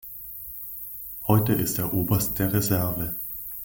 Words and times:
Heute 1.27 1.53
ist 1.53 1.77
er 1.77 1.93
Oberst 1.93 2.39
der 2.39 2.51
Reserve. 2.53 3.15